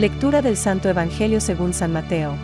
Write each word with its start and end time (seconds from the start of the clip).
Lectura 0.00 0.40
del 0.40 0.56
Santo 0.56 0.88
Evangelio 0.88 1.42
según 1.42 1.74
San 1.74 1.92
Mateo. 1.92 2.34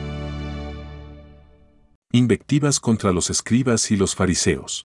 Invectivas 2.13 2.81
contra 2.81 3.13
los 3.13 3.31
escribas 3.31 3.91
y 3.91 3.97
los 3.97 4.15
fariseos. 4.15 4.85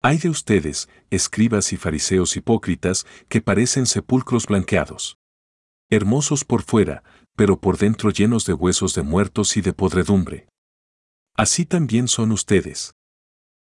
Hay 0.00 0.18
de 0.18 0.28
ustedes, 0.28 0.88
escribas 1.10 1.72
y 1.72 1.76
fariseos 1.76 2.36
hipócritas, 2.36 3.06
que 3.28 3.40
parecen 3.40 3.86
sepulcros 3.86 4.46
blanqueados. 4.46 5.18
Hermosos 5.90 6.44
por 6.44 6.62
fuera, 6.62 7.02
pero 7.34 7.58
por 7.58 7.76
dentro 7.76 8.10
llenos 8.10 8.46
de 8.46 8.52
huesos 8.52 8.94
de 8.94 9.02
muertos 9.02 9.56
y 9.56 9.60
de 9.60 9.72
podredumbre. 9.72 10.46
Así 11.34 11.66
también 11.66 12.06
son 12.06 12.30
ustedes. 12.30 12.94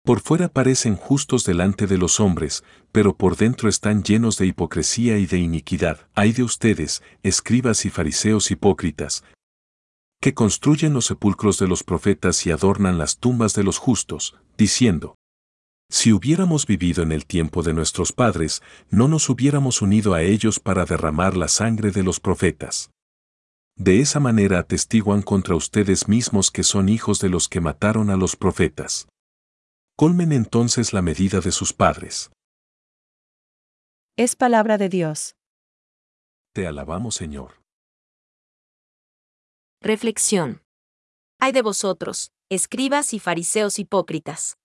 Por 0.05 0.21
fuera 0.21 0.49
parecen 0.49 0.97
justos 0.97 1.45
delante 1.45 1.87
de 1.87 1.97
los 1.97 2.19
hombres, 2.19 2.65
pero 2.91 3.17
por 3.17 3.37
dentro 3.37 3.69
están 3.69 4.03
llenos 4.03 4.37
de 4.37 4.47
hipocresía 4.47 5.17
y 5.19 5.27
de 5.27 5.39
iniquidad. 5.39 6.09
Hay 6.15 6.33
de 6.33 6.43
ustedes, 6.43 7.03
escribas 7.23 7.85
y 7.85 7.91
fariseos 7.91 8.51
hipócritas, 8.51 9.23
que 10.21 10.35
construyen 10.35 10.93
los 10.93 11.07
sepulcros 11.07 11.59
de 11.61 11.69
los 11.69 11.85
profetas 11.85 12.47
y 12.47 12.51
adornan 12.51 12.99
las 12.99 13.19
tumbas 13.19 13.55
de 13.55 13.63
los 13.63 13.79
justos, 13.79 14.37
diciendo, 14.57 15.15
si 15.89 16.13
hubiéramos 16.13 16.67
vivido 16.67 17.03
en 17.03 17.13
el 17.13 17.27
tiempo 17.27 17.63
de 17.63 17.75
nuestros 17.75 18.13
padres, 18.13 18.63
no 18.91 19.09
nos 19.09 19.29
hubiéramos 19.29 19.83
unido 19.83 20.15
a 20.15 20.23
ellos 20.23 20.59
para 20.59 20.85
derramar 20.85 21.37
la 21.37 21.49
sangre 21.49 21.91
de 21.91 22.03
los 22.03 22.19
profetas. 22.19 22.91
De 23.77 24.01
esa 24.01 24.19
manera 24.19 24.59
atestiguan 24.59 25.23
contra 25.23 25.55
ustedes 25.55 26.09
mismos 26.09 26.51
que 26.51 26.63
son 26.63 26.89
hijos 26.89 27.21
de 27.21 27.29
los 27.29 27.49
que 27.49 27.61
mataron 27.61 28.11
a 28.11 28.17
los 28.17 28.37
profetas. 28.37 29.07
Colmen 30.03 30.33
entonces 30.33 30.93
la 30.93 31.01
medida 31.01 31.39
de 31.39 31.53
sus 31.53 31.73
padres. 31.73 32.33
Es 34.17 34.35
palabra 34.35 34.77
de 34.77 34.89
Dios. 34.89 35.37
Te 36.53 36.67
alabamos, 36.67 37.15
Señor. 37.15 37.63
Reflexión. 39.81 40.61
Hay 41.39 41.53
de 41.53 41.63
vosotros, 41.63 42.33
escribas 42.51 43.15
y 43.15 43.21
fariseos 43.21 43.79
hipócritas. 43.79 44.57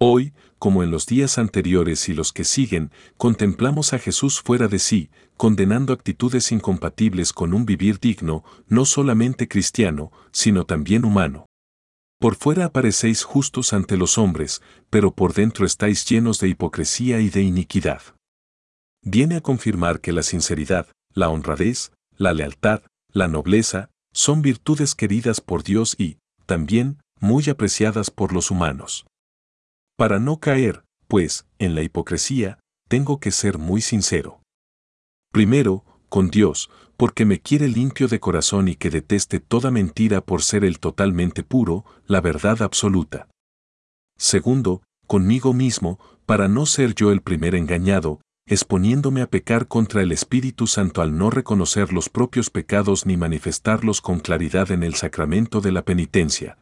Hoy, 0.00 0.34
como 0.58 0.82
en 0.82 0.90
los 0.90 1.06
días 1.06 1.38
anteriores 1.38 2.08
y 2.08 2.14
los 2.14 2.32
que 2.32 2.42
siguen, 2.42 2.90
contemplamos 3.18 3.92
a 3.92 4.00
Jesús 4.00 4.40
fuera 4.40 4.66
de 4.66 4.80
sí, 4.80 5.10
condenando 5.36 5.92
actitudes 5.92 6.50
incompatibles 6.50 7.32
con 7.32 7.54
un 7.54 7.66
vivir 7.66 8.00
digno, 8.00 8.42
no 8.66 8.84
solamente 8.84 9.46
cristiano, 9.46 10.10
sino 10.32 10.66
también 10.66 11.04
humano. 11.04 11.49
Por 12.20 12.36
fuera 12.36 12.66
aparecéis 12.66 13.24
justos 13.24 13.72
ante 13.72 13.96
los 13.96 14.18
hombres, 14.18 14.60
pero 14.90 15.10
por 15.10 15.32
dentro 15.32 15.64
estáis 15.64 16.04
llenos 16.04 16.38
de 16.38 16.48
hipocresía 16.48 17.18
y 17.20 17.30
de 17.30 17.40
iniquidad. 17.40 18.02
Viene 19.02 19.36
a 19.36 19.40
confirmar 19.40 20.00
que 20.00 20.12
la 20.12 20.22
sinceridad, 20.22 20.86
la 21.14 21.30
honradez, 21.30 21.92
la 22.18 22.34
lealtad, 22.34 22.82
la 23.10 23.26
nobleza, 23.26 23.88
son 24.12 24.42
virtudes 24.42 24.94
queridas 24.94 25.40
por 25.40 25.62
Dios 25.62 25.94
y, 25.96 26.18
también, 26.44 26.98
muy 27.20 27.48
apreciadas 27.48 28.10
por 28.10 28.34
los 28.34 28.50
humanos. 28.50 29.06
Para 29.96 30.18
no 30.18 30.40
caer, 30.40 30.84
pues, 31.08 31.46
en 31.58 31.74
la 31.74 31.82
hipocresía, 31.82 32.58
tengo 32.88 33.18
que 33.18 33.30
ser 33.30 33.56
muy 33.56 33.80
sincero. 33.80 34.42
Primero, 35.32 35.86
con 36.10 36.28
Dios, 36.28 36.68
porque 37.00 37.24
me 37.24 37.40
quiere 37.40 37.66
limpio 37.66 38.08
de 38.08 38.20
corazón 38.20 38.68
y 38.68 38.76
que 38.76 38.90
deteste 38.90 39.40
toda 39.40 39.70
mentira 39.70 40.20
por 40.20 40.42
ser 40.42 40.66
el 40.66 40.78
totalmente 40.78 41.42
puro, 41.42 41.86
la 42.06 42.20
verdad 42.20 42.60
absoluta. 42.60 43.26
Segundo, 44.18 44.82
conmigo 45.06 45.54
mismo, 45.54 45.98
para 46.26 46.46
no 46.46 46.66
ser 46.66 46.94
yo 46.94 47.10
el 47.10 47.22
primer 47.22 47.54
engañado, 47.54 48.20
exponiéndome 48.46 49.22
a 49.22 49.30
pecar 49.30 49.66
contra 49.66 50.02
el 50.02 50.12
Espíritu 50.12 50.66
Santo 50.66 51.00
al 51.00 51.16
no 51.16 51.30
reconocer 51.30 51.90
los 51.90 52.10
propios 52.10 52.50
pecados 52.50 53.06
ni 53.06 53.16
manifestarlos 53.16 54.02
con 54.02 54.20
claridad 54.20 54.70
en 54.70 54.82
el 54.82 54.94
sacramento 54.94 55.62
de 55.62 55.72
la 55.72 55.86
penitencia 55.86 56.58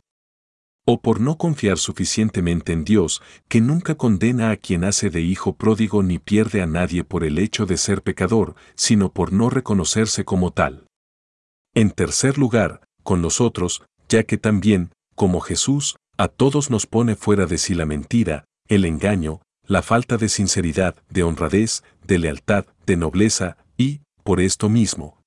o 0.91 1.03
por 1.03 1.21
no 1.21 1.37
confiar 1.37 1.77
suficientemente 1.77 2.73
en 2.73 2.83
Dios, 2.83 3.21
que 3.47 3.61
nunca 3.61 3.97
condena 3.97 4.51
a 4.51 4.57
quien 4.57 4.85
hace 4.85 5.11
de 5.11 5.21
hijo 5.21 5.55
pródigo 5.55 6.03
ni 6.03 6.19
pierde 6.19 6.63
a 6.63 6.67
nadie 6.67 7.05
por 7.05 7.25
el 7.25 7.39
hecho 7.39 7.67
de 7.67 7.77
ser 7.77 8.01
pecador, 8.01 8.55
sino 8.75 9.13
por 9.13 9.31
no 9.31 9.51
reconocerse 9.51 10.25
como 10.25 10.51
tal. 10.51 10.87
En 11.75 11.91
tercer 11.91 12.39
lugar, 12.39 12.81
con 13.03 13.21
los 13.21 13.43
otros, 13.43 13.83
ya 14.09 14.23
que 14.23 14.39
también, 14.39 14.91
como 15.15 15.41
Jesús, 15.41 15.97
a 16.17 16.29
todos 16.29 16.71
nos 16.71 16.87
pone 16.87 17.17
fuera 17.17 17.45
de 17.45 17.59
sí 17.59 17.75
la 17.75 17.85
mentira, 17.85 18.47
el 18.67 18.87
engaño, 18.87 19.43
la 19.67 19.83
falta 19.83 20.17
de 20.17 20.31
sinceridad, 20.31 20.97
de 21.11 21.23
honradez, 21.23 21.83
de 22.03 22.19
lealtad, 22.19 22.65
de 22.87 22.97
nobleza, 22.97 23.59
y, 23.77 24.01
por 24.25 24.41
esto 24.41 24.71
mismo, 24.71 25.21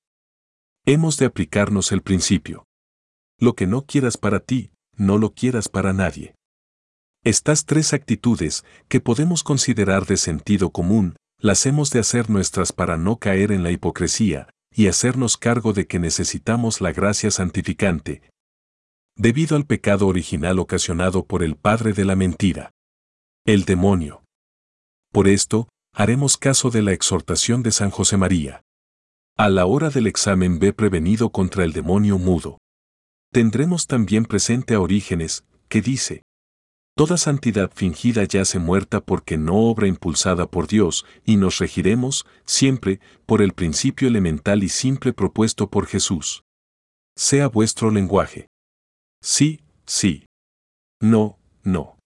hemos 0.87 1.17
de 1.17 1.27
aplicarnos 1.27 1.91
el 1.91 2.01
principio. 2.01 2.65
Lo 3.37 3.53
que 3.53 3.67
no 3.67 3.85
quieras 3.85 4.17
para 4.17 4.39
ti, 4.39 4.71
no 5.01 5.17
lo 5.17 5.33
quieras 5.33 5.67
para 5.67 5.93
nadie. 5.93 6.35
Estas 7.23 7.65
tres 7.65 7.93
actitudes, 7.93 8.63
que 8.87 9.01
podemos 9.01 9.43
considerar 9.43 10.05
de 10.05 10.15
sentido 10.15 10.69
común, 10.71 11.15
las 11.39 11.65
hemos 11.65 11.89
de 11.89 11.99
hacer 11.99 12.29
nuestras 12.29 12.71
para 12.71 12.97
no 12.97 13.17
caer 13.17 13.51
en 13.51 13.63
la 13.63 13.71
hipocresía, 13.71 14.49
y 14.71 14.87
hacernos 14.87 15.37
cargo 15.37 15.73
de 15.73 15.87
que 15.87 15.99
necesitamos 15.99 16.81
la 16.81 16.91
gracia 16.93 17.31
santificante, 17.31 18.21
debido 19.17 19.57
al 19.57 19.65
pecado 19.65 20.07
original 20.07 20.59
ocasionado 20.59 21.25
por 21.25 21.43
el 21.43 21.55
padre 21.55 21.93
de 21.93 22.05
la 22.05 22.15
mentira, 22.15 22.71
el 23.45 23.65
demonio. 23.65 24.23
Por 25.11 25.27
esto, 25.27 25.67
haremos 25.93 26.37
caso 26.37 26.69
de 26.69 26.83
la 26.83 26.93
exhortación 26.93 27.63
de 27.63 27.71
San 27.71 27.89
José 27.89 28.17
María. 28.17 28.61
A 29.35 29.49
la 29.49 29.65
hora 29.65 29.89
del 29.89 30.07
examen 30.07 30.59
ve 30.59 30.73
prevenido 30.73 31.31
contra 31.31 31.63
el 31.63 31.73
demonio 31.73 32.17
mudo 32.17 32.60
tendremos 33.31 33.87
también 33.87 34.25
presente 34.25 34.75
a 34.75 34.79
Orígenes, 34.79 35.43
que 35.69 35.81
dice, 35.81 36.21
Toda 36.95 37.17
santidad 37.17 37.71
fingida 37.73 38.25
yace 38.25 38.59
muerta 38.59 38.99
porque 39.01 39.37
no 39.37 39.55
obra 39.55 39.87
impulsada 39.87 40.51
por 40.51 40.67
Dios, 40.67 41.05
y 41.25 41.37
nos 41.37 41.57
regiremos, 41.57 42.25
siempre, 42.45 42.99
por 43.25 43.41
el 43.41 43.53
principio 43.53 44.07
elemental 44.07 44.61
y 44.61 44.69
simple 44.69 45.13
propuesto 45.13 45.69
por 45.69 45.87
Jesús. 45.87 46.43
Sea 47.15 47.47
vuestro 47.47 47.91
lenguaje. 47.91 48.47
Sí, 49.21 49.61
sí. 49.85 50.25
No, 51.01 51.39
no. 51.63 51.97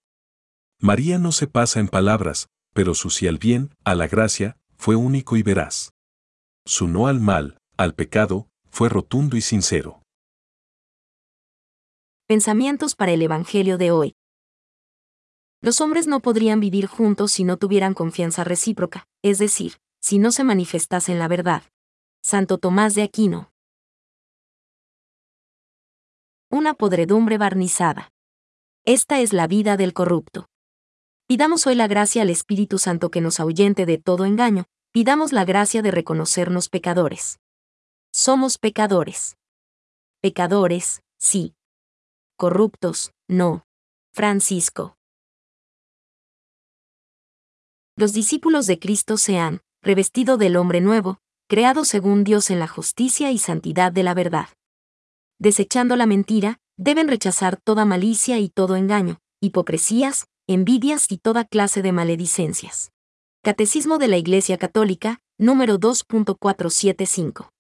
María 0.80 1.18
no 1.18 1.32
se 1.32 1.48
pasa 1.48 1.80
en 1.80 1.88
palabras, 1.88 2.48
pero 2.74 2.94
su 2.94 3.10
sí 3.10 3.28
al 3.28 3.40
bien, 3.40 3.74
a 3.84 3.96
la 3.96 4.08
gracia, 4.08 4.56
fue 4.78 4.96
único 4.96 5.36
y 5.36 5.44
veraz. 5.44 5.90
Su 6.66 6.88
no 6.88 7.08
al 7.08 7.20
mal, 7.20 7.58
al 7.76 7.96
pecado, 7.96 8.48
fue 8.70 8.90
rotundo 8.90 9.36
y 9.36 9.42
sincero. 9.42 10.05
Pensamientos 12.28 12.96
para 12.96 13.12
el 13.12 13.22
Evangelio 13.22 13.78
de 13.78 13.92
hoy. 13.92 14.16
Los 15.62 15.80
hombres 15.80 16.08
no 16.08 16.22
podrían 16.22 16.60
vivir 16.60 16.88
juntos 16.88 17.32
si 17.32 17.44
no 17.44 17.58
tuvieran 17.58 17.94
confianza 17.94 18.44
recíproca, 18.44 19.08
es 19.22 19.38
decir, 19.38 19.74
si 20.02 20.18
no 20.18 20.32
se 20.32 20.44
manifestasen 20.44 21.20
la 21.20 21.28
verdad. 21.28 21.62
Santo 22.24 22.58
Tomás 22.58 22.96
de 22.96 23.04
Aquino. 23.04 23.52
Una 26.50 26.74
podredumbre 26.74 27.38
barnizada. 27.38 28.12
Esta 28.86 29.20
es 29.20 29.32
la 29.32 29.46
vida 29.46 29.78
del 29.78 29.94
corrupto. 29.94 30.48
Pidamos 31.28 31.68
hoy 31.68 31.76
la 31.76 31.86
gracia 31.88 32.24
al 32.24 32.32
Espíritu 32.32 32.80
Santo 32.80 33.12
que 33.12 33.22
nos 33.22 33.40
ahuyente 33.40 33.86
de 33.86 34.00
todo 34.00 34.26
engaño, 34.26 34.66
pidamos 34.92 35.32
la 35.32 35.46
gracia 35.46 35.84
de 35.84 35.92
reconocernos 35.92 36.70
pecadores. 36.70 37.38
Somos 38.12 38.58
pecadores. 38.58 39.38
Pecadores, 40.22 41.04
sí, 41.20 41.54
corruptos, 42.36 43.12
no. 43.28 43.66
Francisco. 44.14 44.98
Los 47.98 48.14
discípulos 48.14 48.68
de 48.68 48.80
Cristo 48.80 49.18
se 49.18 49.38
han, 49.40 49.62
revestido 49.82 50.38
del 50.38 50.58
hombre 50.58 50.82
nuevo, 50.82 51.20
creado 51.48 51.86
según 51.86 52.24
Dios 52.24 52.50
en 52.50 52.60
la 52.60 52.68
justicia 52.68 53.32
y 53.32 53.38
santidad 53.38 53.92
de 53.92 54.04
la 54.04 54.14
verdad. 54.14 54.50
Desechando 55.40 55.96
la 55.96 56.06
mentira, 56.06 56.60
deben 56.78 57.08
rechazar 57.08 57.58
toda 57.58 57.86
malicia 57.86 58.40
y 58.40 58.50
todo 58.50 58.76
engaño, 58.76 59.20
hipocresías, 59.42 60.28
envidias 60.48 61.12
y 61.12 61.18
toda 61.18 61.46
clase 61.46 61.82
de 61.82 61.92
maledicencias. 61.92 62.92
Catecismo 63.44 63.98
de 63.98 64.08
la 64.08 64.18
Iglesia 64.18 64.58
Católica, 64.58 65.20
número 65.38 65.80
2.475. 65.80 67.55